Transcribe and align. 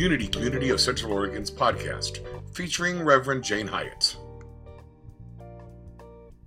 Unity 0.00 0.28
Community 0.28 0.70
of 0.70 0.80
Central 0.80 1.12
Oregon's 1.12 1.50
podcast, 1.50 2.20
featuring 2.54 3.02
Reverend 3.02 3.44
Jane 3.44 3.66
Hyatt. 3.66 4.16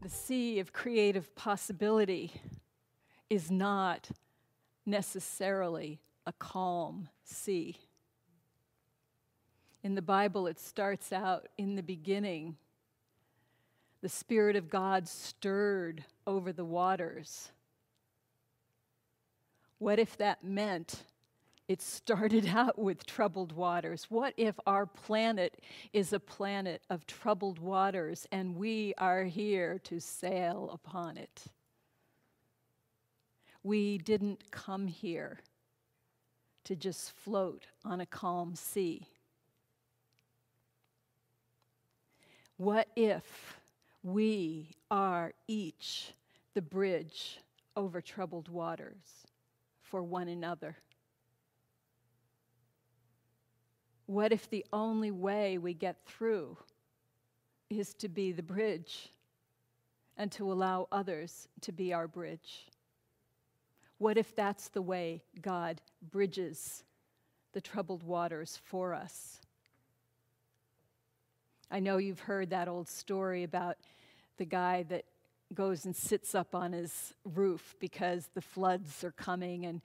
The 0.01 0.09
sea 0.09 0.57
of 0.57 0.73
creative 0.73 1.35
possibility 1.35 2.33
is 3.29 3.51
not 3.51 4.09
necessarily 4.87 6.01
a 6.25 6.33
calm 6.33 7.09
sea. 7.25 7.77
In 9.83 9.93
the 9.93 10.01
Bible, 10.01 10.47
it 10.47 10.59
starts 10.59 11.13
out 11.13 11.47
in 11.55 11.75
the 11.75 11.83
beginning. 11.83 12.57
The 14.01 14.09
Spirit 14.09 14.55
of 14.55 14.67
God 14.67 15.07
stirred 15.07 16.03
over 16.25 16.51
the 16.51 16.65
waters. 16.65 17.51
What 19.77 19.99
if 19.99 20.17
that 20.17 20.43
meant 20.43 21.03
it 21.67 21.81
started 21.81 22.47
out 22.55 22.77
with 22.77 23.05
troubled 23.05 23.51
waters? 23.53 24.07
What 24.09 24.33
if 24.37 24.55
our 24.65 24.85
planet 24.85 25.59
is 25.93 26.13
a 26.13 26.19
planet 26.19 26.83
of 26.89 27.05
troubled 27.07 27.59
waters 27.59 28.27
and 28.31 28.55
we 28.55 28.93
are 28.97 29.23
here 29.23 29.79
to 29.85 29.99
sail 29.99 30.69
upon 30.73 31.17
it? 31.17 31.43
We 33.63 33.97
didn't 33.97 34.51
come 34.51 34.87
here 34.87 35.39
to 36.65 36.75
just 36.75 37.11
float 37.11 37.67
on 37.85 38.01
a 38.01 38.05
calm 38.05 38.55
sea. 38.55 39.07
What 42.57 42.87
if 42.95 43.57
we 44.03 44.75
are 44.91 45.33
each 45.47 46.13
the 46.53 46.61
bridge 46.61 47.39
over 47.75 48.01
troubled 48.01 48.49
waters 48.49 49.25
for 49.81 50.03
one 50.03 50.27
another? 50.27 50.77
What 54.05 54.31
if 54.31 54.49
the 54.49 54.65
only 54.73 55.11
way 55.11 55.57
we 55.57 55.73
get 55.73 55.97
through 56.05 56.57
is 57.69 57.93
to 57.95 58.09
be 58.09 58.31
the 58.31 58.43
bridge 58.43 59.09
and 60.17 60.31
to 60.33 60.51
allow 60.51 60.87
others 60.91 61.47
to 61.61 61.71
be 61.71 61.93
our 61.93 62.07
bridge? 62.07 62.67
What 63.97 64.17
if 64.17 64.35
that's 64.35 64.67
the 64.69 64.81
way 64.81 65.23
God 65.41 65.81
bridges 66.11 66.83
the 67.53 67.61
troubled 67.61 68.03
waters 68.03 68.59
for 68.65 68.93
us? 68.93 69.39
I 71.71 71.79
know 71.79 71.97
you've 71.97 72.19
heard 72.19 72.49
that 72.49 72.67
old 72.67 72.89
story 72.89 73.43
about 73.43 73.77
the 74.37 74.45
guy 74.45 74.83
that 74.89 75.05
goes 75.53 75.85
and 75.85 75.95
sits 75.95 76.35
up 76.35 76.53
on 76.53 76.73
his 76.73 77.13
roof 77.23 77.75
because 77.79 78.29
the 78.33 78.41
floods 78.41 79.03
are 79.03 79.11
coming 79.11 79.65
and 79.65 79.81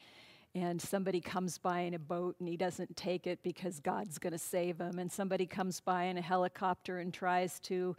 and 0.60 0.82
somebody 0.82 1.20
comes 1.20 1.56
by 1.56 1.80
in 1.80 1.94
a 1.94 1.98
boat 1.98 2.36
and 2.40 2.48
he 2.48 2.56
doesn't 2.56 2.96
take 2.96 3.26
it 3.26 3.38
because 3.42 3.78
God's 3.78 4.18
going 4.18 4.32
to 4.32 4.38
save 4.38 4.80
him 4.80 4.98
and 4.98 5.10
somebody 5.10 5.46
comes 5.46 5.80
by 5.80 6.04
in 6.04 6.18
a 6.18 6.22
helicopter 6.22 6.98
and 6.98 7.14
tries 7.14 7.60
to 7.60 7.94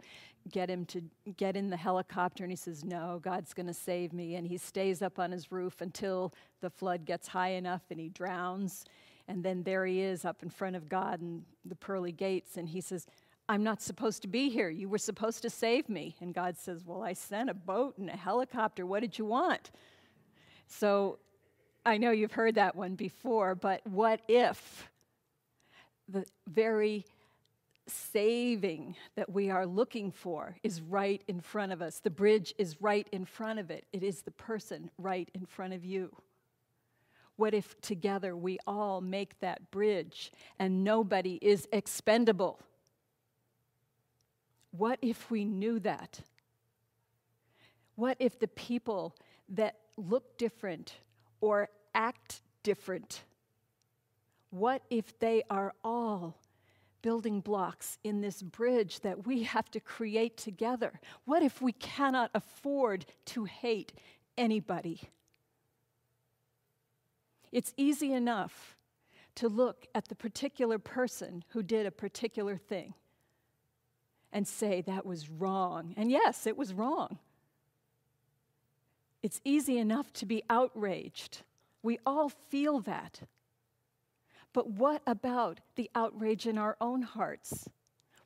get 0.50 0.68
him 0.68 0.84
to 0.86 1.02
get 1.36 1.56
in 1.56 1.70
the 1.70 1.76
helicopter 1.76 2.44
and 2.44 2.52
he 2.52 2.56
says 2.56 2.84
no 2.84 3.20
God's 3.22 3.54
going 3.54 3.66
to 3.66 3.74
save 3.74 4.12
me 4.12 4.34
and 4.34 4.46
he 4.46 4.56
stays 4.56 5.02
up 5.02 5.18
on 5.18 5.32
his 5.32 5.50
roof 5.50 5.80
until 5.80 6.32
the 6.60 6.70
flood 6.70 7.04
gets 7.04 7.28
high 7.28 7.50
enough 7.50 7.82
and 7.90 7.98
he 7.98 8.08
drowns 8.08 8.84
and 9.26 9.42
then 9.42 9.62
there 9.62 9.86
he 9.86 10.00
is 10.00 10.24
up 10.24 10.42
in 10.42 10.50
front 10.50 10.76
of 10.76 10.88
God 10.88 11.20
and 11.20 11.42
the 11.64 11.76
pearly 11.76 12.12
gates 12.12 12.56
and 12.56 12.68
he 12.68 12.80
says 12.80 13.06
I'm 13.48 13.64
not 13.64 13.82
supposed 13.82 14.22
to 14.22 14.28
be 14.28 14.48
here. 14.48 14.70
You 14.70 14.88
were 14.88 14.96
supposed 14.96 15.42
to 15.42 15.50
save 15.50 15.88
me. 15.88 16.14
And 16.20 16.32
God 16.32 16.56
says, 16.56 16.84
Well, 16.86 17.02
I 17.02 17.14
sent 17.14 17.50
a 17.50 17.54
boat 17.54 17.98
and 17.98 18.08
a 18.08 18.16
helicopter. 18.16 18.86
What 18.86 19.00
did 19.00 19.18
you 19.18 19.24
want? 19.24 19.72
So 20.68 21.18
I 21.84 21.96
know 21.96 22.10
you've 22.10 22.32
heard 22.32 22.56
that 22.56 22.76
one 22.76 22.94
before, 22.94 23.54
but 23.54 23.86
what 23.86 24.20
if 24.28 24.90
the 26.08 26.24
very 26.46 27.06
saving 27.86 28.96
that 29.16 29.32
we 29.32 29.50
are 29.50 29.66
looking 29.66 30.12
for 30.12 30.56
is 30.62 30.80
right 30.82 31.22
in 31.26 31.40
front 31.40 31.72
of 31.72 31.80
us? 31.80 31.98
The 32.00 32.10
bridge 32.10 32.54
is 32.58 32.80
right 32.82 33.08
in 33.12 33.24
front 33.24 33.58
of 33.58 33.70
it, 33.70 33.86
it 33.92 34.02
is 34.02 34.22
the 34.22 34.30
person 34.30 34.90
right 34.98 35.30
in 35.34 35.46
front 35.46 35.72
of 35.72 35.84
you. 35.84 36.14
What 37.36 37.54
if 37.54 37.80
together 37.80 38.36
we 38.36 38.58
all 38.66 39.00
make 39.00 39.40
that 39.40 39.70
bridge 39.70 40.30
and 40.58 40.84
nobody 40.84 41.38
is 41.40 41.66
expendable? 41.72 42.60
What 44.72 44.98
if 45.00 45.30
we 45.30 45.46
knew 45.46 45.80
that? 45.80 46.20
What 47.94 48.18
if 48.20 48.38
the 48.38 48.48
people 48.48 49.16
that 49.48 49.76
look 49.96 50.36
different 50.36 50.96
or 51.40 51.68
act 51.94 52.42
different? 52.62 53.22
What 54.50 54.82
if 54.90 55.18
they 55.18 55.42
are 55.48 55.74
all 55.84 56.36
building 57.02 57.40
blocks 57.40 57.98
in 58.04 58.20
this 58.20 58.42
bridge 58.42 59.00
that 59.00 59.26
we 59.26 59.44
have 59.44 59.70
to 59.70 59.80
create 59.80 60.36
together? 60.36 61.00
What 61.24 61.42
if 61.42 61.62
we 61.62 61.72
cannot 61.72 62.30
afford 62.34 63.06
to 63.26 63.44
hate 63.44 63.92
anybody? 64.36 65.00
It's 67.52 67.72
easy 67.76 68.12
enough 68.12 68.76
to 69.36 69.48
look 69.48 69.86
at 69.94 70.08
the 70.08 70.14
particular 70.14 70.78
person 70.78 71.44
who 71.50 71.62
did 71.62 71.86
a 71.86 71.90
particular 71.90 72.56
thing 72.56 72.94
and 74.32 74.46
say 74.46 74.80
that 74.82 75.06
was 75.06 75.28
wrong. 75.28 75.94
And 75.96 76.10
yes, 76.10 76.46
it 76.46 76.56
was 76.56 76.74
wrong. 76.74 77.18
It's 79.22 79.40
easy 79.44 79.78
enough 79.78 80.12
to 80.14 80.26
be 80.26 80.42
outraged. 80.48 81.42
We 81.82 81.98
all 82.06 82.28
feel 82.28 82.80
that. 82.80 83.20
But 84.52 84.70
what 84.70 85.02
about 85.06 85.60
the 85.76 85.90
outrage 85.94 86.46
in 86.46 86.58
our 86.58 86.76
own 86.80 87.02
hearts? 87.02 87.68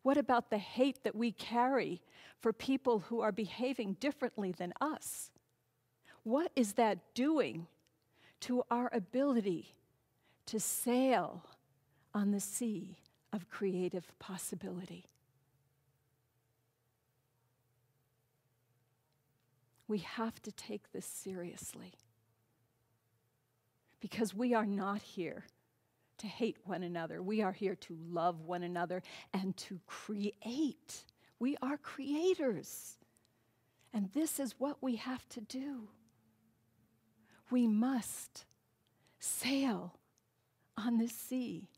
What 0.03 0.17
about 0.17 0.51
the 0.51 0.59
hate 0.59 1.03
that 1.05 1.15
we 1.15 1.33
carry 1.33 2.01
for 2.39 2.53
people 2.53 3.01
who 3.01 3.21
are 3.21 3.33
behaving 3.33 3.95
differently 4.01 4.53
than 4.53 4.73
us? 4.81 5.31
What 6.23 6.53
is 6.57 6.75
that 6.75 7.15
doing 7.15 7.67
to 8.41 8.63
our 8.71 8.91
ability 8.93 9.75
to 10.47 10.61
sail 10.61 11.43
on 12.15 12.31
the 12.31 12.41
sea 12.41 12.99
of 13.33 13.49
creative 13.49 14.07
possibility? 14.19 15.07
We 19.95 20.01
have 20.01 20.43
to 20.43 20.51
take 20.51 20.91
this 20.91 21.07
seriously 21.07 21.93
because 24.01 24.35
we 24.35 24.53
are 24.53 24.67
not 24.67 25.01
here 25.01 25.45
to 26.19 26.27
hate 26.27 26.57
one 26.65 26.83
another. 26.83 27.23
We 27.23 27.43
are 27.43 27.53
here 27.53 27.77
to 27.77 27.97
love 28.11 28.41
one 28.41 28.65
another 28.65 29.05
and 29.33 29.57
to 29.59 29.79
create. 29.87 31.05
We 31.39 31.57
are 31.63 31.77
creators. 31.77 32.97
And 33.93 34.11
this 34.15 34.41
is 34.41 34.57
what 34.59 34.79
we 34.81 34.97
have 34.97 35.29
to 35.29 35.41
do. 35.41 35.87
We 37.49 37.69
must 37.69 38.47
sail 39.21 39.95
on 40.77 40.99
this 40.99 41.13
sea 41.13 41.69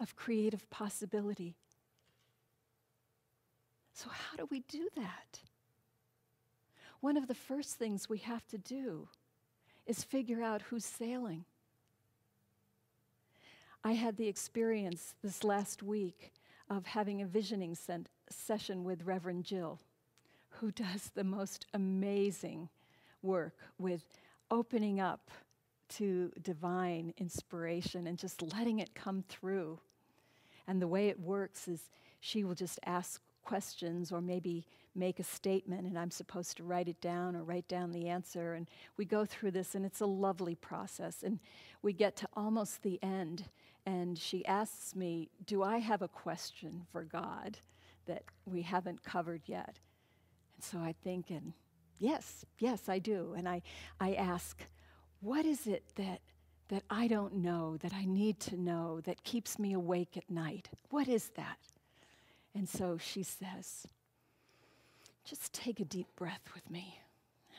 of 0.00 0.16
creative 0.16 0.68
possibility. 0.70 1.54
So, 3.94 4.10
how 4.10 4.36
do 4.36 4.48
we 4.50 4.64
do 4.66 4.88
that? 4.96 5.38
One 7.00 7.16
of 7.16 7.28
the 7.28 7.34
first 7.34 7.78
things 7.78 8.08
we 8.08 8.18
have 8.18 8.46
to 8.48 8.58
do 8.58 9.08
is 9.86 10.04
figure 10.04 10.42
out 10.42 10.62
who's 10.62 10.84
sailing. 10.84 11.44
I 13.82 13.92
had 13.92 14.16
the 14.16 14.28
experience 14.28 15.14
this 15.22 15.42
last 15.42 15.82
week 15.82 16.32
of 16.68 16.86
having 16.86 17.22
a 17.22 17.26
visioning 17.26 17.76
session 18.28 18.84
with 18.84 19.06
Reverend 19.06 19.44
Jill, 19.44 19.80
who 20.50 20.70
does 20.70 21.10
the 21.14 21.24
most 21.24 21.66
amazing 21.72 22.68
work 23.22 23.56
with 23.78 24.04
opening 24.50 25.00
up 25.00 25.30
to 25.88 26.30
divine 26.42 27.14
inspiration 27.18 28.06
and 28.06 28.18
just 28.18 28.42
letting 28.52 28.78
it 28.78 28.94
come 28.94 29.24
through. 29.28 29.78
And 30.68 30.80
the 30.80 30.86
way 30.86 31.08
it 31.08 31.18
works 31.18 31.66
is 31.66 31.88
she 32.20 32.44
will 32.44 32.54
just 32.54 32.78
ask 32.84 33.20
questions 33.50 34.12
or 34.12 34.20
maybe 34.20 34.64
make 34.94 35.18
a 35.18 35.24
statement 35.24 35.84
and 35.84 35.98
I'm 35.98 36.12
supposed 36.12 36.56
to 36.56 36.62
write 36.62 36.86
it 36.86 37.00
down 37.00 37.34
or 37.34 37.42
write 37.42 37.66
down 37.66 37.90
the 37.90 38.06
answer. 38.06 38.54
And 38.54 38.68
we 38.96 39.04
go 39.04 39.24
through 39.24 39.50
this, 39.50 39.74
and 39.74 39.84
it's 39.84 40.00
a 40.00 40.06
lovely 40.06 40.54
process. 40.54 41.24
And 41.24 41.40
we 41.82 41.92
get 41.92 42.14
to 42.18 42.28
almost 42.36 42.82
the 42.82 43.00
end, 43.02 43.46
and 43.84 44.16
she 44.16 44.46
asks 44.46 44.94
me, 44.94 45.30
Do 45.46 45.64
I 45.64 45.78
have 45.78 46.00
a 46.00 46.08
question 46.08 46.86
for 46.92 47.02
God 47.02 47.58
that 48.06 48.22
we 48.46 48.62
haven't 48.62 49.02
covered 49.02 49.42
yet? 49.46 49.80
And 50.54 50.64
so 50.64 50.78
I 50.78 50.94
think, 51.02 51.30
and 51.30 51.52
yes, 51.98 52.44
yes, 52.60 52.88
I 52.88 53.00
do. 53.00 53.34
And 53.36 53.48
I, 53.48 53.62
I 53.98 54.14
ask, 54.14 54.62
What 55.20 55.44
is 55.44 55.66
it 55.66 55.82
that 55.96 56.20
that 56.68 56.84
I 56.88 57.08
don't 57.08 57.34
know, 57.34 57.78
that 57.78 57.92
I 57.92 58.04
need 58.04 58.38
to 58.38 58.56
know, 58.56 59.00
that 59.00 59.24
keeps 59.24 59.58
me 59.58 59.72
awake 59.72 60.16
at 60.16 60.30
night? 60.30 60.68
What 60.90 61.08
is 61.08 61.30
that? 61.34 61.58
And 62.54 62.68
so 62.68 62.98
she 62.98 63.22
says, 63.22 63.86
just 65.24 65.52
take 65.52 65.80
a 65.80 65.84
deep 65.84 66.08
breath 66.16 66.42
with 66.54 66.68
me. 66.70 67.00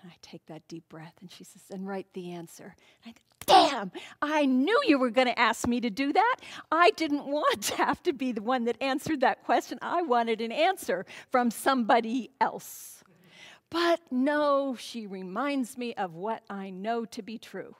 And 0.01 0.11
I 0.11 0.15
take 0.21 0.45
that 0.47 0.67
deep 0.67 0.89
breath, 0.89 1.13
and 1.21 1.31
she 1.31 1.43
says, 1.43 1.61
and 1.71 1.88
write 1.88 2.07
the 2.13 2.31
answer. 2.31 2.75
And 3.05 3.13
I 3.15 3.17
go, 3.17 3.21
Damn, 3.47 3.91
I 4.21 4.45
knew 4.45 4.79
you 4.85 4.99
were 4.99 5.09
going 5.09 5.27
to 5.27 5.39
ask 5.39 5.67
me 5.67 5.81
to 5.81 5.89
do 5.89 6.13
that. 6.13 6.35
I 6.71 6.91
didn't 6.91 7.25
want 7.25 7.63
to 7.63 7.75
have 7.77 8.01
to 8.03 8.13
be 8.13 8.31
the 8.31 8.41
one 8.41 8.65
that 8.65 8.77
answered 8.81 9.21
that 9.21 9.43
question. 9.43 9.79
I 9.81 10.03
wanted 10.03 10.41
an 10.41 10.51
answer 10.51 11.05
from 11.31 11.51
somebody 11.51 12.29
else. 12.39 13.03
But 13.69 13.99
no, 14.11 14.75
she 14.77 15.07
reminds 15.07 15.77
me 15.77 15.93
of 15.95 16.13
what 16.13 16.43
I 16.49 16.69
know 16.69 17.05
to 17.05 17.21
be 17.21 17.38
true 17.38 17.75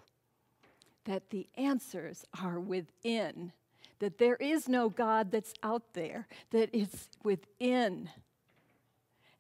that 1.06 1.30
the 1.32 1.48
answers 1.58 2.26
are 2.42 2.60
within, 2.60 3.52
that 4.02 4.18
there 4.18 4.36
is 4.36 4.68
no 4.68 4.90
God 4.90 5.32
that's 5.32 5.54
out 5.62 5.94
there, 5.94 6.28
that 6.50 6.70
it's 6.74 7.08
within. 7.24 8.10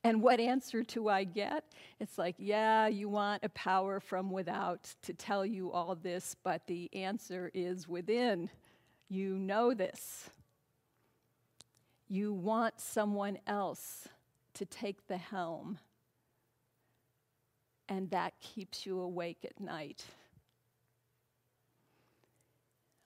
And 0.04 0.22
what 0.22 0.40
answer 0.40 0.84
do 0.84 1.10
I 1.10 1.24
get? 1.24 1.64
It's 2.00 2.18
like, 2.18 2.36
yeah, 2.38 2.88
you 2.88 3.10
want 3.10 3.44
a 3.44 3.50
power 3.50 4.00
from 4.00 4.30
without 4.30 4.94
to 5.02 5.14
tell 5.14 5.44
you 5.44 5.72
all 5.72 5.96
this, 5.96 6.36
but 6.44 6.68
the 6.68 6.90
answer 6.94 7.50
is 7.56 7.88
within. 7.88 8.50
You 9.10 9.38
know 9.38 9.74
this. 9.74 10.30
You 12.08 12.32
want 12.32 12.80
someone 12.80 13.40
else 13.48 14.08
to 14.54 14.66
take 14.66 15.08
the 15.08 15.18
helm, 15.18 15.80
and 17.90 18.12
that 18.12 18.34
keeps 18.40 18.86
you 18.86 19.00
awake 19.00 19.40
at 19.44 19.60
night. 19.60 20.06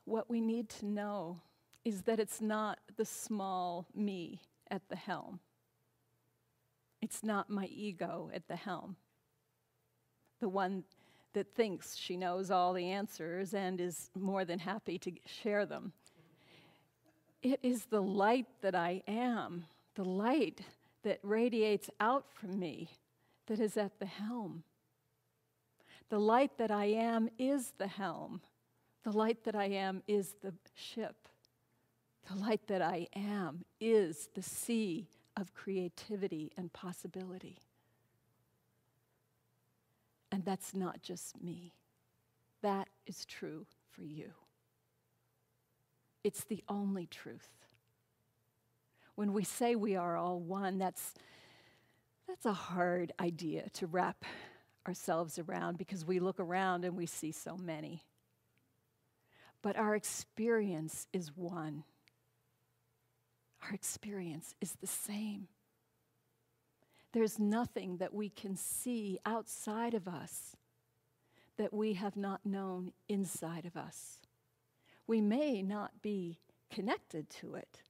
What 0.06 0.30
we 0.30 0.40
need 0.40 0.70
to 0.70 0.86
know 0.86 1.42
is 1.84 2.04
that 2.04 2.20
it's 2.20 2.42
not 2.42 2.80
the 2.96 3.06
small 3.06 3.86
me 3.94 4.42
at 4.72 4.88
the 4.90 4.96
helm 4.96 5.40
it's 7.06 7.24
not 7.24 7.52
my 7.52 7.68
ego 7.68 8.32
at 8.34 8.48
the 8.48 8.56
helm, 8.56 8.96
the 10.40 10.50
one 10.50 10.84
that 11.34 11.54
thinks 11.54 11.96
she 11.96 12.18
knows 12.18 12.50
all 12.50 12.74
the 12.74 12.90
answers 12.90 13.54
and 13.54 13.80
is 13.80 14.10
more 14.16 14.44
than 14.44 14.58
happy 14.58 14.98
to 14.98 15.12
share 15.28 15.68
them. 15.68 15.94
It 17.44 17.60
is 17.62 17.86
the 17.86 18.02
light 18.02 18.48
that 18.62 18.74
I 18.74 19.04
am, 19.08 19.66
the 19.94 20.04
light 20.04 20.62
that 21.04 21.20
radiates 21.22 21.92
out 22.00 22.26
from 22.34 22.58
me 22.58 22.90
that 23.46 23.60
is 23.60 23.78
at 23.78 24.00
the 24.00 24.08
helm. 24.08 24.64
The 26.10 26.20
light 26.20 26.58
that 26.58 26.72
I 26.72 26.86
am 26.86 27.30
is 27.38 27.74
the 27.78 27.86
helm. 27.86 28.42
The 29.06 29.12
light 29.12 29.44
that 29.44 29.56
I 29.56 29.66
am 29.66 30.02
is 30.08 30.34
the 30.42 30.54
ship. 30.74 31.16
The 32.28 32.40
light 32.40 32.68
that 32.68 32.82
I 32.82 33.08
am 33.16 33.64
is 33.80 34.30
the 34.34 34.42
sea 34.42 35.08
of 35.38 35.54
creativity 35.54 36.52
and 36.58 36.74
possibility. 36.74 37.60
And 40.32 40.44
that's 40.44 40.74
not 40.74 41.04
just 41.04 41.40
me, 41.42 41.72
that 42.64 42.90
is 43.06 43.26
true 43.26 43.68
for 43.92 44.02
you. 44.02 44.32
It's 46.24 46.44
the 46.44 46.64
only 46.68 47.06
truth. 47.06 47.52
When 49.14 49.34
we 49.34 49.44
say 49.44 49.76
we 49.76 49.96
are 49.96 50.18
all 50.18 50.40
one, 50.40 50.80
that's, 50.80 51.14
that's 52.28 52.48
a 52.48 52.54
hard 52.54 53.14
idea 53.20 53.70
to 53.74 53.86
wrap 53.86 54.26
ourselves 54.88 55.38
around 55.38 55.78
because 55.78 56.04
we 56.04 56.20
look 56.20 56.40
around 56.40 56.84
and 56.86 56.98
we 56.98 57.06
see 57.06 57.32
so 57.32 57.56
many. 57.56 58.04
But 59.66 59.78
our 59.78 59.96
experience 59.96 61.08
is 61.12 61.36
one 61.36 61.86
our 63.64 63.74
experience 63.74 64.54
is 64.62 64.74
the 64.74 64.86
same. 64.86 65.48
There's 67.14 67.40
nothing 67.40 67.98
that 67.98 68.14
we 68.14 68.30
can 68.30 68.56
see 68.56 69.18
outside 69.26 69.96
of 69.96 70.08
us 70.08 70.56
that 71.58 71.74
we 71.74 71.94
have 71.94 72.16
not 72.16 72.46
known 72.46 72.92
inside 73.10 73.66
of 73.66 73.76
us. 73.76 74.20
We 75.08 75.20
may 75.20 75.64
not 75.64 76.00
be 76.04 76.38
connected 76.72 77.28
to 77.42 77.56
it, 77.56 77.82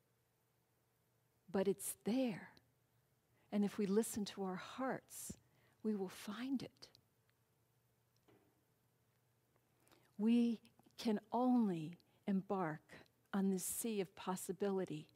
but 1.52 1.68
it's 1.68 1.96
there. 2.06 2.52
And 3.52 3.66
if 3.66 3.78
we 3.78 3.86
listen 3.86 4.24
to 4.24 4.46
our 4.46 4.56
hearts, 4.56 5.34
we 5.84 5.94
will 5.94 6.08
find 6.08 6.64
it. 6.64 6.88
We 10.18 10.62
can 10.98 11.20
only 11.32 11.98
embark 12.28 12.82
on 13.34 13.50
this 13.50 13.66
sea 13.66 14.02
of 14.02 14.16
possibility 14.16 15.08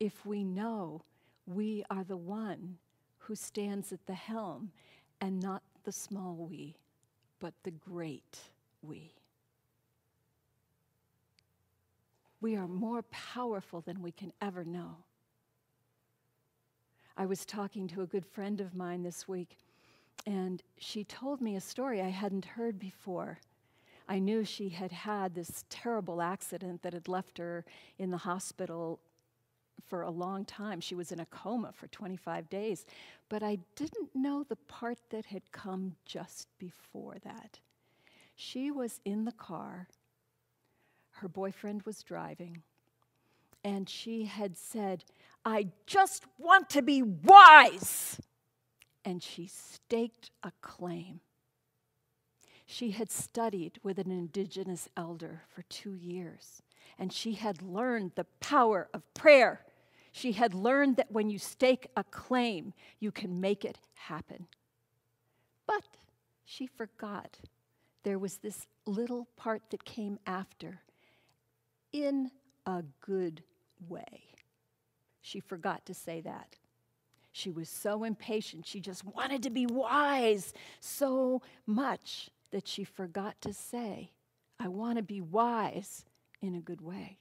if 0.00 0.24
we 0.24 0.44
know 0.44 1.02
we 1.46 1.84
are 1.90 2.04
the 2.04 2.16
one 2.16 2.78
who 3.18 3.34
stands 3.34 3.92
at 3.92 4.06
the 4.06 4.14
helm 4.14 4.70
and 5.20 5.40
not 5.40 5.62
the 5.84 5.92
small 5.92 6.34
we, 6.34 6.76
but 7.40 7.54
the 7.62 7.70
great 7.70 8.38
we. 8.82 9.12
We 12.40 12.56
are 12.56 12.68
more 12.68 13.02
powerful 13.02 13.80
than 13.80 14.00
we 14.00 14.12
can 14.12 14.32
ever 14.40 14.64
know. 14.64 14.96
I 17.16 17.26
was 17.26 17.44
talking 17.44 17.88
to 17.88 18.02
a 18.02 18.06
good 18.06 18.24
friend 18.24 18.60
of 18.60 18.74
mine 18.74 19.02
this 19.02 19.26
week, 19.26 19.58
and 20.24 20.62
she 20.78 21.02
told 21.02 21.40
me 21.40 21.56
a 21.56 21.60
story 21.60 22.00
I 22.00 22.10
hadn't 22.10 22.44
heard 22.44 22.78
before. 22.78 23.40
I 24.08 24.18
knew 24.18 24.44
she 24.44 24.70
had 24.70 24.90
had 24.90 25.34
this 25.34 25.64
terrible 25.68 26.22
accident 26.22 26.82
that 26.82 26.94
had 26.94 27.08
left 27.08 27.38
her 27.38 27.64
in 27.98 28.10
the 28.10 28.16
hospital 28.16 29.00
for 29.86 30.02
a 30.02 30.10
long 30.10 30.44
time. 30.44 30.80
She 30.80 30.94
was 30.94 31.12
in 31.12 31.20
a 31.20 31.26
coma 31.26 31.72
for 31.72 31.88
25 31.88 32.48
days. 32.48 32.86
But 33.28 33.42
I 33.42 33.58
didn't 33.76 34.14
know 34.14 34.44
the 34.44 34.56
part 34.56 34.98
that 35.10 35.26
had 35.26 35.52
come 35.52 35.96
just 36.04 36.48
before 36.58 37.16
that. 37.22 37.58
She 38.34 38.70
was 38.70 39.00
in 39.04 39.24
the 39.24 39.32
car, 39.32 39.88
her 41.10 41.28
boyfriend 41.28 41.82
was 41.82 42.02
driving, 42.02 42.62
and 43.64 43.88
she 43.88 44.24
had 44.24 44.56
said, 44.56 45.04
I 45.44 45.68
just 45.86 46.24
want 46.38 46.70
to 46.70 46.82
be 46.82 47.02
wise. 47.02 48.20
And 49.04 49.22
she 49.22 49.48
staked 49.48 50.30
a 50.42 50.52
claim. 50.60 51.20
She 52.70 52.92
had 52.92 53.10
studied 53.10 53.80
with 53.82 53.98
an 53.98 54.12
indigenous 54.12 54.88
elder 54.96 55.42
for 55.48 55.62
two 55.62 55.94
years, 55.94 56.62
and 56.98 57.12
she 57.12 57.32
had 57.32 57.62
learned 57.62 58.12
the 58.14 58.26
power 58.40 58.88
of 58.94 59.02
prayer 59.14 59.64
she 60.18 60.32
had 60.32 60.52
learned 60.52 60.96
that 60.96 61.12
when 61.12 61.30
you 61.30 61.38
stake 61.38 61.86
a 61.96 62.02
claim, 62.02 62.72
you 62.98 63.12
can 63.12 63.40
make 63.40 63.64
it 63.64 63.78
happen. 63.94 64.48
But 65.64 65.84
she 66.44 66.66
forgot 66.66 67.38
there 68.02 68.18
was 68.18 68.38
this 68.38 68.66
little 68.84 69.28
part 69.36 69.62
that 69.70 69.84
came 69.84 70.18
after 70.26 70.80
in 71.92 72.32
a 72.66 72.82
good 73.00 73.44
way. 73.88 74.24
She 75.20 75.38
forgot 75.38 75.86
to 75.86 75.94
say 75.94 76.20
that. 76.22 76.56
She 77.30 77.50
was 77.52 77.68
so 77.68 78.02
impatient. 78.02 78.66
She 78.66 78.80
just 78.80 79.04
wanted 79.04 79.42
to 79.44 79.50
be 79.50 79.66
wise 79.66 80.52
so 80.80 81.42
much 81.64 82.30
that 82.50 82.66
she 82.66 82.84
forgot 82.84 83.40
to 83.42 83.52
say, 83.52 84.10
I 84.58 84.68
want 84.68 84.96
to 84.96 85.02
be 85.02 85.20
wise 85.20 86.04
in 86.40 86.54
a 86.54 86.60
good 86.60 86.80
way. 86.80 87.18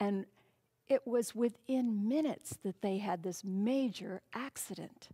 And 0.00 0.26
it 0.88 1.06
was 1.06 1.34
within 1.34 2.08
minutes 2.08 2.58
that 2.62 2.82
they 2.82 2.98
had 2.98 3.22
this 3.22 3.42
major 3.44 4.20
accident. 4.34 5.08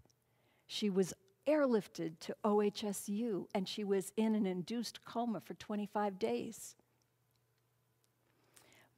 She 0.67 0.91
was 0.91 1.15
airlifted 1.47 2.19
to 2.21 2.37
OHSU 2.45 3.47
and 3.55 3.69
she 3.69 3.85
was 3.85 4.13
in 4.17 4.35
an 4.35 4.47
induced 4.47 5.05
coma 5.05 5.41
for 5.41 5.55
25 5.55 6.19
days. 6.19 6.77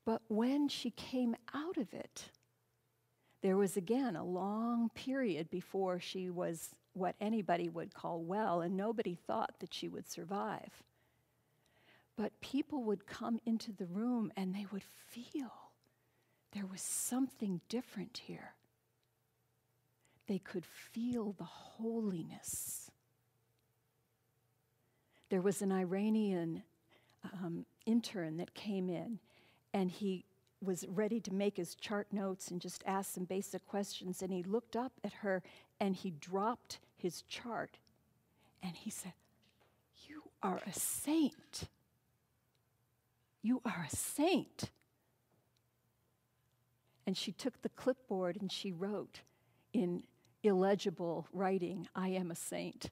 But 0.05 0.23
when 0.29 0.69
she 0.69 0.91
came 0.91 1.37
out 1.55 1.77
of 1.77 1.95
it, 1.95 2.31
there 3.43 3.57
was 3.57 3.77
again 3.77 4.17
a 4.17 4.25
long 4.25 4.91
period 4.95 5.51
before 5.51 6.01
she 6.01 6.31
was 6.31 6.71
what 6.95 7.15
anybody 7.21 7.69
would 7.69 7.95
call 7.95 8.21
well, 8.23 8.61
and 8.61 8.77
nobody 8.77 9.15
thought 9.15 9.55
that 9.61 9.73
she 9.73 9.89
would 9.89 10.09
survive. 10.09 10.83
But 12.17 12.41
people 12.41 12.85
would 12.85 13.07
come 13.07 13.41
into 13.47 13.73
the 13.73 13.87
room 13.87 14.33
and 14.37 14.55
they 14.55 14.67
would 14.71 14.85
feel 14.85 15.51
there 16.53 16.67
was 16.67 16.83
something 16.83 17.61
different 17.69 18.23
here. 18.27 18.55
They 20.29 20.39
could 20.39 20.67
feel 20.67 21.33
the 21.33 21.45
holiness. 21.45 22.91
There 25.31 25.41
was 25.41 25.63
an 25.63 25.73
Iranian 25.73 26.63
um, 27.25 27.65
intern 27.87 28.37
that 28.37 28.55
came 28.55 28.91
in, 28.91 29.19
and 29.73 29.91
he 29.91 30.27
was 30.63 30.87
ready 30.89 31.21
to 31.21 31.33
make 31.33 31.57
his 31.57 31.75
chart 31.75 32.07
notes 32.13 32.51
and 32.51 32.61
just 32.61 32.83
ask 32.87 33.15
some 33.15 33.25
basic 33.25 33.67
questions. 33.67 34.23
And 34.23 34.33
he 34.33 34.43
looked 34.43 34.77
up 34.77 34.93
at 35.05 35.13
her 35.15 35.43
and 35.81 35.97
he 35.97 36.11
dropped 36.11 36.79
his 36.97 37.23
chart 37.23 37.79
and 38.63 38.77
he 38.77 38.91
said, 38.91 39.13
You 40.09 40.23
are 40.43 40.61
a 40.67 40.73
saint. 40.73 41.65
You 43.43 43.61
are 43.65 43.87
a 43.91 43.97
saint. 43.97 44.71
And 47.07 47.17
she 47.17 47.33
took 47.33 47.63
the 47.63 47.69
clipboard 47.71 48.39
and 48.41 48.51
she 48.51 48.71
wrote 48.71 49.21
in 49.73 50.05
illegible 50.43 51.27
writing, 51.33 51.89
I 51.95 52.09
am 52.09 52.31
a 52.31 52.37
saint. 52.37 52.91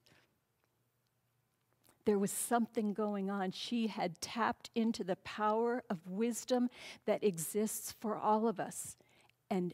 There 2.10 2.18
was 2.18 2.32
something 2.32 2.92
going 2.92 3.30
on. 3.30 3.52
She 3.52 3.86
had 3.86 4.20
tapped 4.20 4.68
into 4.74 5.04
the 5.04 5.14
power 5.14 5.84
of 5.88 6.08
wisdom 6.08 6.68
that 7.06 7.22
exists 7.22 7.94
for 8.00 8.16
all 8.16 8.48
of 8.48 8.58
us, 8.58 8.96
and 9.48 9.72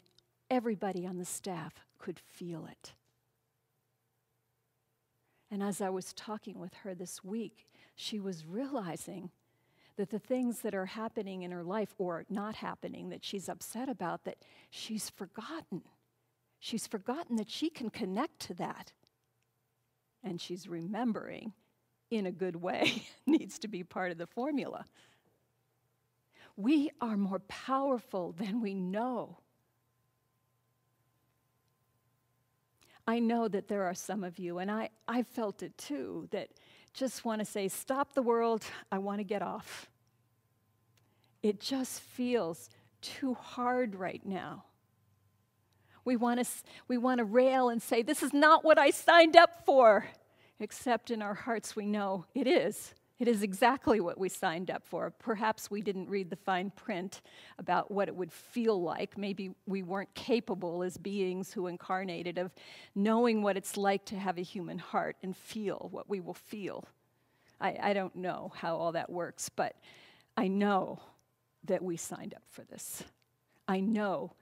everybody 0.50 1.06
on 1.06 1.16
the 1.16 1.24
staff 1.24 1.86
could 1.98 2.18
feel 2.20 2.66
it. 2.66 2.92
And 5.50 5.62
as 5.62 5.80
I 5.80 5.88
was 5.88 6.12
talking 6.12 6.58
with 6.58 6.74
her 6.82 6.94
this 6.94 7.24
week, 7.24 7.68
she 7.94 8.20
was 8.20 8.44
realizing 8.44 9.30
that 9.96 10.10
the 10.10 10.18
things 10.18 10.60
that 10.60 10.74
are 10.74 10.84
happening 10.84 11.40
in 11.40 11.52
her 11.52 11.64
life 11.64 11.94
or 11.96 12.26
not 12.28 12.56
happening 12.56 13.08
that 13.08 13.24
she's 13.24 13.48
upset 13.48 13.88
about, 13.88 14.24
that 14.24 14.44
she's 14.68 15.08
forgotten. 15.08 15.80
She's 16.60 16.86
forgotten 16.86 17.36
that 17.36 17.48
she 17.48 17.70
can 17.70 17.88
connect 17.88 18.40
to 18.40 18.54
that. 18.56 18.92
And 20.22 20.38
she's 20.38 20.68
remembering 20.68 21.54
in 22.10 22.26
a 22.26 22.32
good 22.32 22.56
way, 22.56 23.06
needs 23.26 23.58
to 23.60 23.68
be 23.68 23.82
part 23.82 24.12
of 24.12 24.18
the 24.18 24.26
formula. 24.26 24.84
We 26.56 26.90
are 27.00 27.16
more 27.16 27.40
powerful 27.40 28.32
than 28.32 28.60
we 28.60 28.74
know. 28.74 29.38
I 33.06 33.18
know 33.20 33.46
that 33.46 33.68
there 33.68 33.84
are 33.84 33.94
some 33.94 34.24
of 34.24 34.38
you, 34.38 34.58
and 34.58 34.70
I, 34.70 34.90
I 35.06 35.22
felt 35.22 35.62
it 35.62 35.76
too, 35.78 36.28
that 36.32 36.48
just 36.92 37.24
want 37.24 37.40
to 37.40 37.44
say, 37.44 37.68
Stop 37.68 38.14
the 38.14 38.22
world, 38.22 38.64
I 38.90 38.98
want 38.98 39.20
to 39.20 39.24
get 39.24 39.42
off. 39.42 39.88
It 41.42 41.60
just 41.60 42.00
feels 42.00 42.68
too 43.00 43.34
hard 43.34 43.94
right 43.94 44.24
now. 44.24 44.64
We 46.04 46.16
want 46.16 46.42
to 46.42 46.46
we 46.88 46.98
want 46.98 47.18
to 47.18 47.24
rail 47.24 47.68
and 47.68 47.80
say, 47.80 48.02
This 48.02 48.22
is 48.22 48.32
not 48.32 48.64
what 48.64 48.78
I 48.78 48.90
signed 48.90 49.36
up 49.36 49.64
for. 49.64 50.06
Except 50.58 51.10
in 51.10 51.22
our 51.22 51.34
hearts, 51.34 51.76
we 51.76 51.86
know 51.86 52.24
it 52.34 52.46
is. 52.46 52.94
It 53.18 53.28
is 53.28 53.42
exactly 53.42 53.98
what 54.00 54.18
we 54.18 54.28
signed 54.28 54.70
up 54.70 54.84
for. 54.84 55.10
Perhaps 55.10 55.70
we 55.70 55.80
didn't 55.80 56.10
read 56.10 56.28
the 56.28 56.36
fine 56.36 56.70
print 56.70 57.22
about 57.58 57.90
what 57.90 58.08
it 58.08 58.14
would 58.14 58.32
feel 58.32 58.82
like. 58.82 59.16
Maybe 59.16 59.54
we 59.66 59.82
weren't 59.82 60.14
capable 60.14 60.82
as 60.82 60.98
beings 60.98 61.52
who 61.52 61.66
incarnated 61.66 62.36
of 62.36 62.52
knowing 62.94 63.42
what 63.42 63.56
it's 63.56 63.78
like 63.78 64.04
to 64.06 64.16
have 64.16 64.36
a 64.36 64.42
human 64.42 64.78
heart 64.78 65.16
and 65.22 65.34
feel 65.34 65.88
what 65.90 66.10
we 66.10 66.20
will 66.20 66.34
feel. 66.34 66.84
I, 67.58 67.78
I 67.82 67.92
don't 67.94 68.16
know 68.16 68.52
how 68.54 68.76
all 68.76 68.92
that 68.92 69.08
works, 69.08 69.48
but 69.48 69.76
I 70.36 70.48
know 70.48 71.00
that 71.64 71.82
we 71.82 71.96
signed 71.96 72.34
up 72.34 72.42
for 72.50 72.64
this. 72.64 73.02
I 73.66 73.80
know 73.80 74.32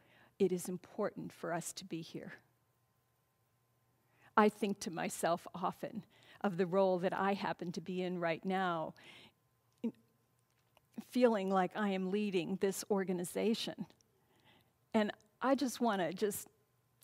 it 0.40 0.50
is 0.50 0.68
important 0.68 1.32
for 1.32 1.52
us 1.52 1.72
to 1.74 1.84
be 1.84 2.00
here. 2.00 2.32
I 4.36 4.48
think 4.48 4.80
to 4.80 4.90
myself 4.90 5.46
often 5.54 6.02
of 6.40 6.56
the 6.56 6.66
role 6.66 6.98
that 6.98 7.12
I 7.12 7.34
happen 7.34 7.72
to 7.72 7.80
be 7.80 8.02
in 8.02 8.20
right 8.20 8.44
now, 8.44 8.94
feeling 11.10 11.50
like 11.50 11.70
I 11.76 11.90
am 11.90 12.10
leading 12.10 12.58
this 12.60 12.84
organization. 12.90 13.86
And 14.92 15.12
I 15.40 15.54
just 15.54 15.80
want 15.80 16.00
to 16.00 16.12
just 16.12 16.48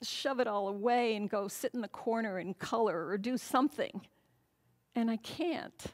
shove 0.02 0.40
it 0.40 0.46
all 0.46 0.68
away 0.68 1.14
and 1.14 1.28
go 1.28 1.48
sit 1.48 1.74
in 1.74 1.80
the 1.80 1.88
corner 1.88 2.38
and 2.38 2.58
color 2.58 3.06
or 3.06 3.18
do 3.18 3.36
something. 3.36 4.00
And 4.94 5.10
I 5.10 5.16
can't. 5.16 5.86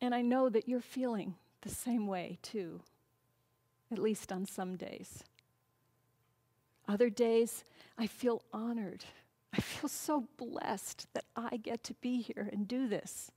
And 0.00 0.14
I 0.14 0.22
know 0.22 0.48
that 0.48 0.68
you're 0.68 0.80
feeling 0.80 1.36
the 1.62 1.68
same 1.68 2.06
way 2.06 2.38
too, 2.42 2.80
at 3.90 3.98
least 3.98 4.32
on 4.32 4.46
some 4.46 4.76
days. 4.76 5.22
Other 6.88 7.10
days, 7.10 7.64
I 7.98 8.06
feel 8.06 8.42
honored. 8.52 9.04
I 9.52 9.60
feel 9.60 9.88
so 9.88 10.28
blessed 10.36 11.06
that 11.14 11.24
I 11.36 11.56
get 11.56 11.84
to 11.84 11.94
be 11.94 12.20
here 12.22 12.48
and 12.52 12.66
do 12.66 12.88
this. 12.88 13.30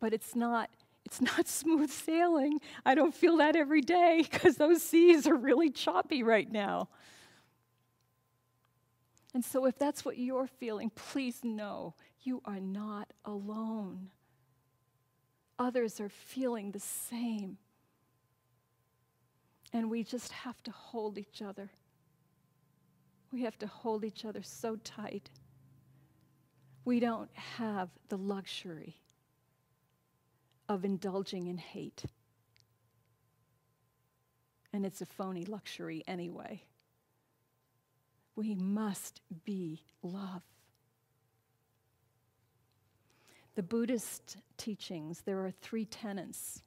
But 0.00 0.12
it's 0.12 0.34
not 0.34 0.70
it's 1.04 1.20
not 1.20 1.48
smooth 1.48 1.90
sailing. 1.90 2.60
I 2.84 2.94
don't 2.94 3.14
feel 3.14 3.36
that 3.38 3.56
every 3.56 3.80
day 3.80 4.26
because 4.30 4.56
those 4.56 4.82
seas 4.82 5.26
are 5.26 5.36
really 5.36 5.70
choppy 5.70 6.22
right 6.22 6.50
now. 6.50 6.88
And 9.34 9.44
so, 9.44 9.66
if 9.66 9.76
that's 9.78 10.04
what 10.04 10.16
you're 10.16 10.46
feeling, 10.46 10.90
please 10.94 11.40
know 11.42 11.94
you 12.22 12.40
are 12.44 12.60
not 12.60 13.12
alone. 13.24 14.10
Others 15.58 16.00
are 16.00 16.08
feeling 16.08 16.70
the 16.70 16.80
same. 16.80 17.58
And 19.74 19.90
we 19.90 20.04
just 20.04 20.30
have 20.30 20.62
to 20.62 20.70
hold 20.70 21.18
each 21.18 21.42
other. 21.42 21.68
We 23.32 23.42
have 23.42 23.58
to 23.58 23.66
hold 23.66 24.04
each 24.04 24.24
other 24.24 24.40
so 24.40 24.76
tight. 24.76 25.28
We 26.84 27.00
don't 27.00 27.28
have 27.34 27.88
the 28.08 28.16
luxury 28.16 28.94
of 30.68 30.84
indulging 30.84 31.48
in 31.48 31.58
hate. 31.58 32.04
And 34.72 34.86
it's 34.86 35.00
a 35.00 35.06
phony 35.06 35.44
luxury 35.44 36.04
anyway. 36.06 36.62
We 38.36 38.54
must 38.54 39.20
be 39.44 39.82
love. 40.04 40.42
The 43.56 43.62
Buddhist 43.64 44.36
teachings, 44.56 45.22
there 45.22 45.44
are 45.44 45.52
three 45.62 45.84
tenets. 45.84 46.62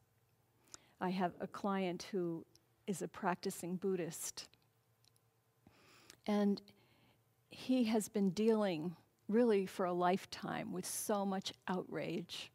I 0.99 1.09
have 1.11 1.31
a 1.39 1.47
client 1.47 2.07
who 2.11 2.45
is 2.87 3.01
a 3.01 3.07
practicing 3.07 3.75
Buddhist. 3.75 4.47
And 6.25 6.61
he 7.49 7.83
has 7.85 8.09
been 8.09 8.31
dealing 8.31 8.95
really 9.27 9.65
for 9.65 9.85
a 9.85 9.93
lifetime 9.93 10.71
with 10.71 10.85
so 10.85 11.25
much 11.25 11.53
outrage. 11.67 12.51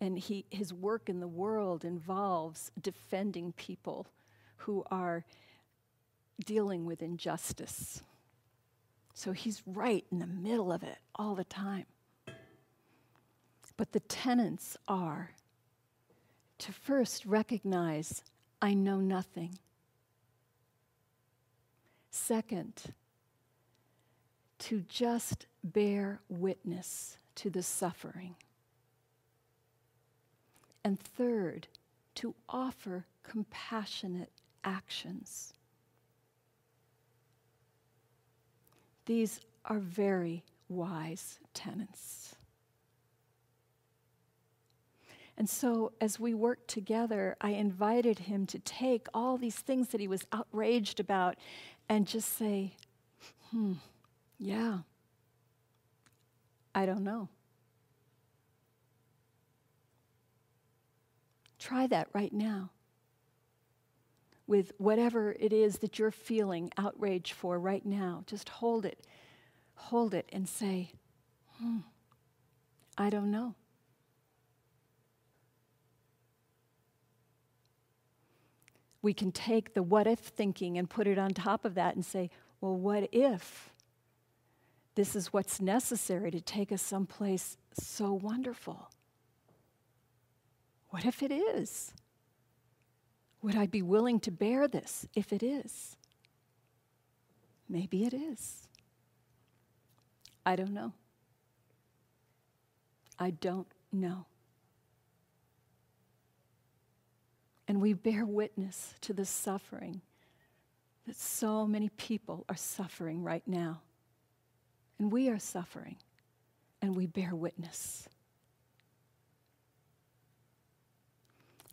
And 0.00 0.18
he, 0.18 0.44
his 0.50 0.72
work 0.72 1.08
in 1.08 1.20
the 1.20 1.28
world 1.28 1.84
involves 1.84 2.70
defending 2.80 3.52
people 3.52 4.06
who 4.56 4.84
are 4.90 5.24
dealing 6.44 6.86
with 6.86 7.02
injustice. 7.02 8.02
So 9.14 9.32
he's 9.32 9.62
right 9.66 10.04
in 10.10 10.18
the 10.18 10.26
middle 10.26 10.72
of 10.72 10.82
it 10.82 10.98
all 11.14 11.34
the 11.34 11.44
time. 11.44 11.86
But 13.76 13.92
the 13.92 14.00
tenets 14.00 14.76
are 14.86 15.30
to 16.58 16.72
first 16.72 17.26
recognize 17.26 18.22
I 18.62 18.74
know 18.74 19.00
nothing. 19.00 19.58
Second, 22.12 22.80
to 24.60 24.84
just 24.88 25.46
bear 25.64 26.20
witness 26.28 27.16
to 27.34 27.50
the 27.50 27.64
suffering. 27.64 28.36
And 30.84 31.00
third, 31.00 31.66
to 32.16 32.36
offer 32.48 33.04
compassionate 33.24 34.30
actions. 34.62 35.54
These 39.06 39.40
are 39.64 39.80
very 39.80 40.44
wise 40.68 41.40
tenets. 41.52 42.36
And 45.42 45.50
so, 45.50 45.90
as 46.00 46.20
we 46.20 46.34
worked 46.34 46.68
together, 46.68 47.34
I 47.40 47.50
invited 47.50 48.20
him 48.20 48.46
to 48.46 48.60
take 48.60 49.08
all 49.12 49.36
these 49.36 49.56
things 49.56 49.88
that 49.88 50.00
he 50.00 50.06
was 50.06 50.24
outraged 50.30 51.00
about 51.00 51.34
and 51.88 52.06
just 52.06 52.38
say, 52.38 52.76
hmm, 53.50 53.72
yeah, 54.38 54.78
I 56.76 56.86
don't 56.86 57.02
know. 57.02 57.28
Try 61.58 61.88
that 61.88 62.06
right 62.12 62.32
now 62.32 62.70
with 64.46 64.70
whatever 64.78 65.32
it 65.40 65.52
is 65.52 65.78
that 65.78 65.98
you're 65.98 66.12
feeling 66.12 66.70
outrage 66.78 67.32
for 67.32 67.58
right 67.58 67.84
now. 67.84 68.22
Just 68.28 68.48
hold 68.48 68.86
it, 68.86 69.04
hold 69.74 70.14
it, 70.14 70.28
and 70.32 70.48
say, 70.48 70.92
hmm, 71.58 71.78
I 72.96 73.10
don't 73.10 73.32
know. 73.32 73.56
We 79.02 79.12
can 79.12 79.32
take 79.32 79.74
the 79.74 79.82
what 79.82 80.06
if 80.06 80.20
thinking 80.20 80.78
and 80.78 80.88
put 80.88 81.06
it 81.06 81.18
on 81.18 81.32
top 81.32 81.64
of 81.64 81.74
that 81.74 81.94
and 81.96 82.04
say, 82.04 82.30
well, 82.60 82.76
what 82.76 83.08
if 83.12 83.70
this 84.94 85.16
is 85.16 85.32
what's 85.32 85.60
necessary 85.60 86.30
to 86.30 86.40
take 86.40 86.70
us 86.70 86.80
someplace 86.80 87.56
so 87.72 88.12
wonderful? 88.12 88.90
What 90.90 91.04
if 91.04 91.22
it 91.22 91.32
is? 91.32 91.92
Would 93.42 93.56
I 93.56 93.66
be 93.66 93.82
willing 93.82 94.20
to 94.20 94.30
bear 94.30 94.68
this 94.68 95.06
if 95.16 95.32
it 95.32 95.42
is? 95.42 95.96
Maybe 97.68 98.04
it 98.04 98.14
is. 98.14 98.68
I 100.46 100.54
don't 100.54 100.72
know. 100.72 100.92
I 103.18 103.30
don't 103.30 103.66
know. 103.92 104.26
And 107.72 107.80
we 107.80 107.94
bear 107.94 108.26
witness 108.26 108.92
to 109.00 109.14
the 109.14 109.24
suffering 109.24 110.02
that 111.06 111.16
so 111.16 111.66
many 111.66 111.88
people 111.88 112.44
are 112.50 112.54
suffering 112.54 113.22
right 113.22 113.42
now. 113.46 113.80
And 114.98 115.10
we 115.10 115.30
are 115.30 115.38
suffering, 115.38 115.96
and 116.82 116.94
we 116.94 117.06
bear 117.06 117.34
witness. 117.34 118.10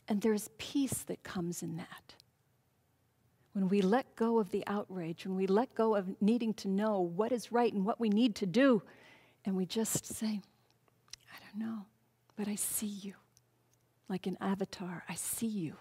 And 0.08 0.22
there's 0.22 0.50
peace 0.58 1.00
that 1.08 1.22
comes 1.24 1.64
in 1.64 1.76
that. 1.76 2.14
When 3.52 3.68
we 3.68 3.82
let 3.82 4.16
go 4.16 4.40
of 4.40 4.52
the 4.52 4.64
outrage, 4.68 5.26
when 5.26 5.36
we 5.36 5.48
let 5.48 5.76
go 5.76 5.96
of 5.96 6.22
needing 6.22 6.54
to 6.54 6.70
know 6.70 7.02
what 7.02 7.34
is 7.34 7.52
right 7.52 7.74
and 7.74 7.86
what 7.86 8.00
we 8.00 8.08
need 8.08 8.36
to 8.36 8.46
do, 8.46 8.82
and 9.44 9.54
we 9.54 9.66
just 9.66 10.06
say, 10.06 10.40
I 11.28 11.38
don't 11.44 11.60
know, 11.68 11.88
but 12.38 12.48
I 12.48 12.56
see 12.56 12.88
you. 12.88 13.16
Like 14.08 14.28
an 14.28 14.38
avatar, 14.40 15.04
I 15.10 15.16
see 15.16 15.46
you. 15.46 15.76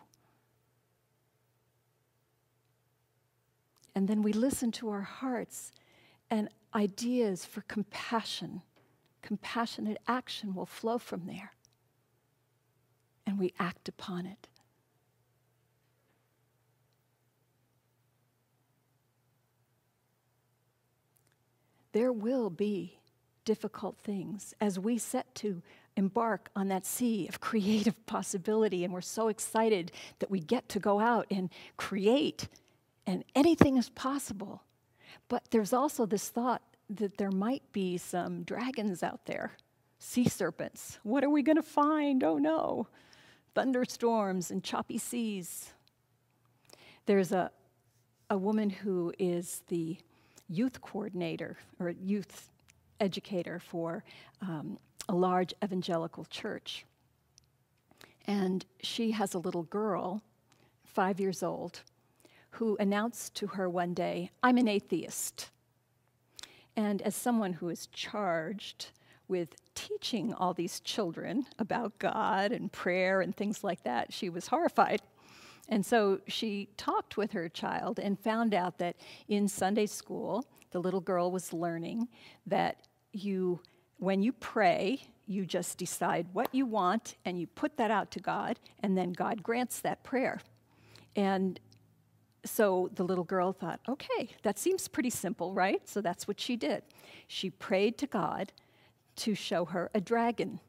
And 3.98 4.06
then 4.06 4.22
we 4.22 4.32
listen 4.32 4.70
to 4.70 4.90
our 4.90 5.00
hearts, 5.00 5.72
and 6.30 6.48
ideas 6.72 7.44
for 7.44 7.62
compassion, 7.62 8.62
compassionate 9.22 9.98
action 10.06 10.54
will 10.54 10.66
flow 10.66 10.98
from 10.98 11.26
there. 11.26 11.50
And 13.26 13.40
we 13.40 13.52
act 13.58 13.88
upon 13.88 14.24
it. 14.24 14.46
There 21.90 22.12
will 22.12 22.50
be 22.50 23.00
difficult 23.44 23.98
things 23.98 24.54
as 24.60 24.78
we 24.78 24.98
set 24.98 25.34
to 25.34 25.60
embark 25.96 26.50
on 26.54 26.68
that 26.68 26.86
sea 26.86 27.26
of 27.26 27.40
creative 27.40 28.06
possibility, 28.06 28.84
and 28.84 28.94
we're 28.94 29.00
so 29.00 29.26
excited 29.26 29.90
that 30.20 30.30
we 30.30 30.38
get 30.38 30.68
to 30.68 30.78
go 30.78 31.00
out 31.00 31.26
and 31.32 31.50
create, 31.76 32.46
and 33.08 33.24
anything 33.34 33.78
is 33.78 33.88
possible. 33.88 34.62
But 35.28 35.50
there's 35.50 35.72
also 35.72 36.04
this 36.04 36.28
thought 36.28 36.62
that 36.90 37.16
there 37.16 37.30
might 37.30 37.62
be 37.72 37.96
some 37.96 38.42
dragons 38.42 39.02
out 39.02 39.24
there, 39.24 39.52
sea 39.98 40.28
serpents. 40.28 40.98
What 41.02 41.24
are 41.24 41.30
we 41.30 41.42
going 41.42 41.56
to 41.56 41.62
find? 41.62 42.22
Oh 42.22 42.36
no 42.36 42.86
thunderstorms 43.54 44.52
and 44.52 44.62
choppy 44.62 44.98
seas. 44.98 45.72
There's 47.06 47.32
a, 47.32 47.50
a 48.30 48.38
woman 48.38 48.70
who 48.70 49.12
is 49.18 49.62
the 49.66 49.96
youth 50.48 50.80
coordinator 50.80 51.56
or 51.80 51.90
youth 51.90 52.50
educator 53.00 53.58
for 53.58 54.04
um, 54.42 54.78
a 55.08 55.14
large 55.14 55.54
evangelical 55.64 56.24
church. 56.26 56.84
And 58.28 58.64
she 58.80 59.10
has 59.10 59.34
a 59.34 59.38
little 59.38 59.64
girl, 59.64 60.22
five 60.84 61.18
years 61.18 61.42
old, 61.42 61.80
who 62.58 62.76
announced 62.80 63.34
to 63.36 63.46
her 63.46 63.70
one 63.70 63.94
day, 63.94 64.30
I'm 64.42 64.58
an 64.58 64.66
atheist. 64.66 65.50
And 66.76 67.00
as 67.02 67.14
someone 67.14 67.52
who 67.52 67.68
is 67.68 67.86
charged 67.88 68.90
with 69.28 69.54
teaching 69.76 70.34
all 70.34 70.54
these 70.54 70.80
children 70.80 71.46
about 71.60 71.98
God 72.00 72.50
and 72.50 72.72
prayer 72.72 73.20
and 73.20 73.36
things 73.36 73.62
like 73.62 73.84
that, 73.84 74.12
she 74.12 74.28
was 74.28 74.48
horrified. 74.48 75.02
And 75.68 75.86
so 75.86 76.20
she 76.26 76.68
talked 76.76 77.16
with 77.16 77.30
her 77.32 77.48
child 77.48 78.00
and 78.00 78.18
found 78.18 78.54
out 78.54 78.78
that 78.78 78.96
in 79.28 79.46
Sunday 79.46 79.86
school, 79.86 80.44
the 80.72 80.80
little 80.80 81.00
girl 81.00 81.30
was 81.30 81.52
learning 81.52 82.08
that 82.46 82.80
you, 83.12 83.60
when 83.98 84.20
you 84.20 84.32
pray, 84.32 85.02
you 85.26 85.46
just 85.46 85.78
decide 85.78 86.26
what 86.32 86.52
you 86.52 86.66
want 86.66 87.14
and 87.24 87.38
you 87.38 87.46
put 87.46 87.76
that 87.76 87.92
out 87.92 88.10
to 88.12 88.20
God, 88.20 88.58
and 88.82 88.98
then 88.98 89.12
God 89.12 89.42
grants 89.44 89.78
that 89.80 90.02
prayer. 90.02 90.40
And 91.14 91.60
so 92.44 92.90
the 92.94 93.04
little 93.04 93.24
girl 93.24 93.52
thought, 93.52 93.80
okay, 93.88 94.30
that 94.42 94.58
seems 94.58 94.88
pretty 94.88 95.10
simple, 95.10 95.52
right? 95.52 95.86
So 95.88 96.00
that's 96.00 96.28
what 96.28 96.40
she 96.40 96.56
did. 96.56 96.82
She 97.26 97.50
prayed 97.50 97.98
to 97.98 98.06
God 98.06 98.52
to 99.16 99.34
show 99.34 99.64
her 99.66 99.90
a 99.94 100.00
dragon. 100.00 100.60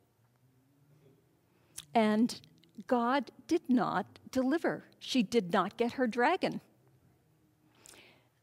And 1.93 2.39
God 2.88 3.32
did 3.48 3.62
not 3.67 4.20
deliver. 4.32 4.86
She 5.00 5.24
did 5.24 5.54
not 5.54 5.78
get 5.78 5.93
her 5.93 6.08
dragon. 6.08 6.62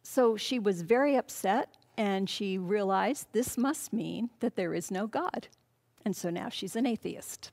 So 0.03 0.37
she 0.37 0.59
was 0.59 0.83
very 0.83 1.17
upset 1.17 1.69
and 1.99 2.29
she 2.29 2.59
realized 2.59 3.29
this 3.33 3.57
must 3.57 3.93
mean 3.93 4.31
that 4.41 4.57
there 4.57 4.75
is 4.75 4.91
no 4.91 5.07
God. 5.07 5.49
And 6.05 6.15
so 6.15 6.31
now 6.31 6.49
she's 6.49 6.77
an 6.77 6.87
atheist. 6.87 7.51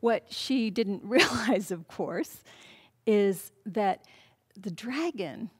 What 0.00 0.32
she 0.32 0.70
didn't 0.70 1.02
realize, 1.04 1.70
of 1.70 1.88
course, 1.88 2.42
is 3.06 3.50
that 3.66 4.04
the 4.60 4.70
dragon 4.70 5.50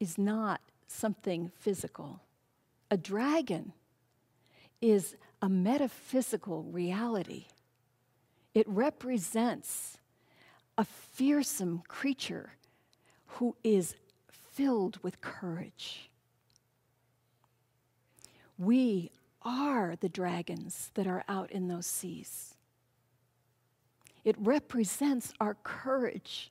is 0.00 0.18
not 0.18 0.60
something 0.86 1.50
physical. 1.58 2.20
A 2.90 2.96
dragon 2.96 3.72
is 4.80 5.16
a 5.42 5.48
metaphysical 5.48 6.62
reality. 6.62 7.46
It 8.54 8.66
represents 8.68 9.98
a 10.76 10.84
fearsome 10.84 11.82
creature 11.88 12.52
who 13.26 13.56
is 13.62 13.94
filled 14.30 14.98
with 15.02 15.20
courage. 15.20 16.10
We 18.56 19.10
are 19.42 19.96
the 20.00 20.08
dragons 20.08 20.90
that 20.94 21.06
are 21.06 21.24
out 21.28 21.50
in 21.52 21.68
those 21.68 21.86
seas. 21.86 22.54
It 24.24 24.36
represents 24.38 25.32
our 25.40 25.54
courage, 25.62 26.50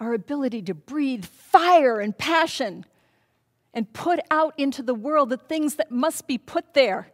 our 0.00 0.14
ability 0.14 0.62
to 0.62 0.74
breathe 0.74 1.24
fire 1.24 2.00
and 2.00 2.16
passion 2.16 2.84
and 3.74 3.92
put 3.92 4.20
out 4.30 4.54
into 4.58 4.82
the 4.82 4.94
world 4.94 5.30
the 5.30 5.36
things 5.36 5.76
that 5.76 5.90
must 5.90 6.26
be 6.26 6.38
put 6.38 6.74
there, 6.74 7.08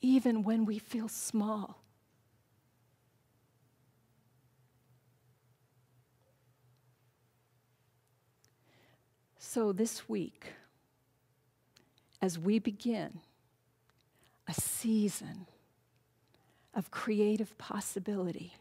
even 0.00 0.42
when 0.42 0.64
we 0.64 0.78
feel 0.78 1.08
small. 1.08 1.80
So, 9.38 9.70
this 9.72 10.08
week, 10.08 10.46
as 12.20 12.38
we 12.38 12.58
begin 12.58 13.20
a 14.48 14.54
season 14.54 15.46
of 16.74 16.90
creative 16.90 17.56
possibility, 17.56 18.54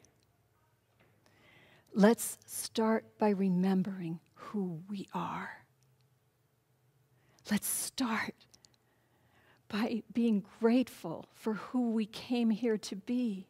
let's 1.94 2.38
start 2.46 3.06
by 3.20 3.30
remembering 3.30 4.20
who 4.34 4.82
we 4.90 5.08
are. 5.14 5.50
Let's 7.52 7.68
start 7.68 8.34
by 9.68 10.04
being 10.12 10.46
grateful 10.60 11.26
for 11.34 11.54
who 11.54 11.92
we 11.92 12.06
came 12.06 12.50
here 12.50 12.78
to 12.78 12.96
be. 12.96 13.48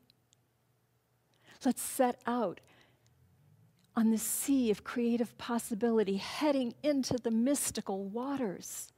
Let's 1.66 1.82
set 1.82 2.20
out 2.26 2.60
on 3.96 4.10
the 4.10 4.18
sea 4.18 4.72
of 4.72 4.84
creative 4.84 5.38
possibility, 5.38 6.18
heading 6.18 6.74
into 6.84 7.18
the 7.18 7.32
mystical 7.32 8.06
waters, 8.06 8.92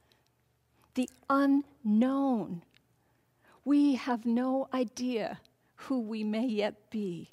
the 0.94 1.08
unknown. 1.28 2.62
We 3.64 3.96
have 3.96 4.24
no 4.24 4.68
idea 4.72 5.40
who 5.74 6.00
we 6.00 6.24
may 6.24 6.46
yet 6.46 6.90
be. 6.90 7.30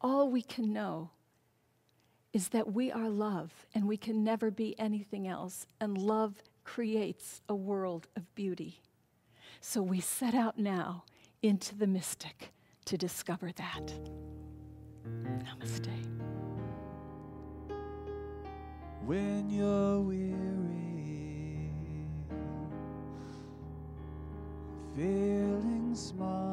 All 0.00 0.30
we 0.30 0.42
can 0.42 0.72
know 0.72 1.10
is 2.32 2.48
that 2.48 2.72
we 2.72 2.92
are 2.92 3.08
love 3.08 3.66
and 3.74 3.88
we 3.88 3.96
can 3.96 4.22
never 4.22 4.50
be 4.50 4.78
anything 4.78 5.26
else, 5.26 5.66
and 5.80 5.96
love 5.96 6.42
creates 6.64 7.40
a 7.48 7.54
world 7.54 8.06
of 8.16 8.34
beauty. 8.34 8.80
So 9.60 9.82
we 9.82 10.00
set 10.00 10.34
out 10.34 10.58
now 10.58 11.04
into 11.42 11.74
the 11.74 11.86
mystic 11.86 12.52
to 12.84 12.96
discover 12.96 13.50
that. 13.56 13.92
Namaste. 15.06 15.88
When 19.04 19.48
you're 19.48 20.00
weary, 20.00 21.70
feeling 24.94 25.94
small, 25.94 26.48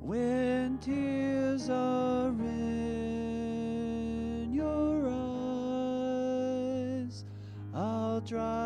when 0.00 0.78
tears 0.78 1.35
are 1.70 2.28
in 2.28 3.32
your 4.52 5.08
eyes, 7.08 7.24
I'll 7.74 8.20
dry 8.20 8.65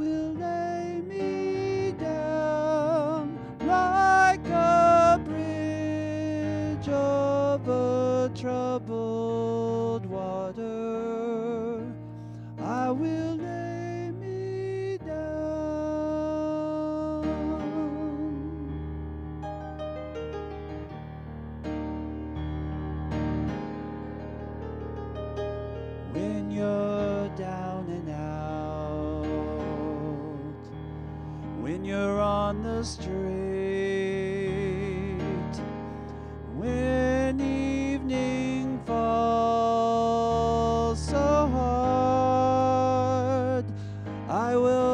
will 0.00 0.32
never. 0.32 0.59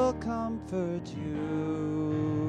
will 0.07 0.13
comfort 0.21 1.13
you. 1.17 2.46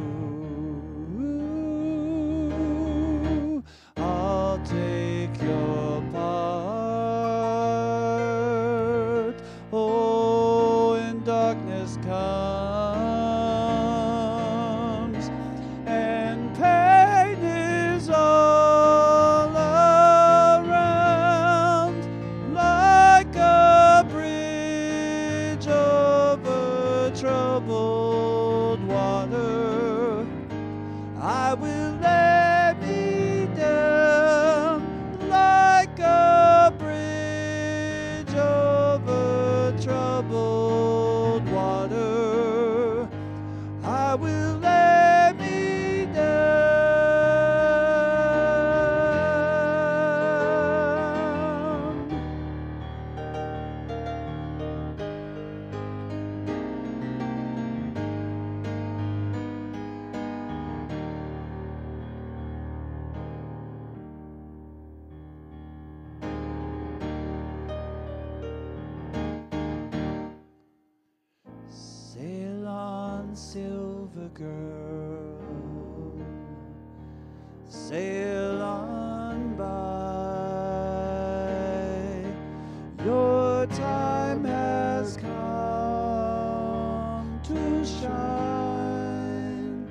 shine. 88.02 89.88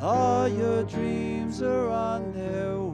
All 0.00 0.48
your 0.48 0.82
dreams 0.84 1.62
are 1.62 1.88
on 1.88 2.32
their 2.32 2.76
way. 2.80 2.87